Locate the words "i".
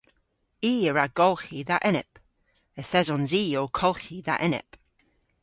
0.71-0.73, 3.41-3.43